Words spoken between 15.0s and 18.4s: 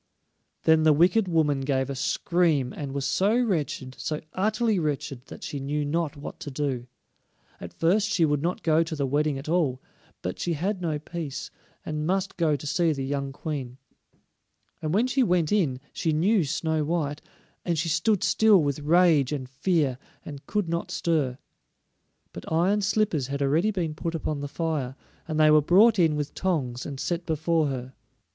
she went in she knew Snow white; and she stood